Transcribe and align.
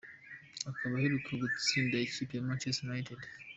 Akaba 0.69 0.93
aherutse 0.97 1.31
gutsinda 1.41 1.95
ikipe 2.07 2.33
ya 2.35 2.45
Manchester 2.47 2.85
United. 2.91 3.21